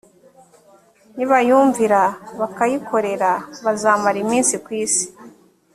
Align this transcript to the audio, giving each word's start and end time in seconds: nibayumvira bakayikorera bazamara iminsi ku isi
nibayumvira 1.15 2.01
bakayikorera 2.39 3.31
bazamara 3.65 4.17
iminsi 4.25 4.53
ku 4.63 4.69
isi 4.83 5.05